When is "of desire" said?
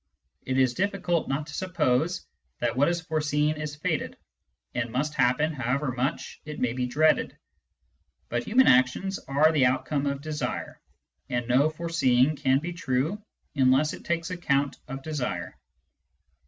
10.07-10.81, 14.87-15.55